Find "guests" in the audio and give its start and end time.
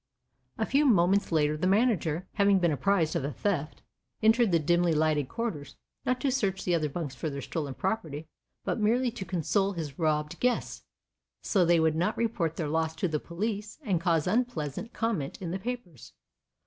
10.39-10.85